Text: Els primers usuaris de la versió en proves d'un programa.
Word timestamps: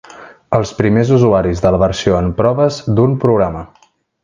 Els 0.59 0.71
primers 0.77 1.11
usuaris 1.17 1.61
de 1.65 1.73
la 1.77 1.81
versió 1.85 2.17
en 2.23 2.33
proves 2.41 2.81
d'un 2.99 3.15
programa. 3.27 3.65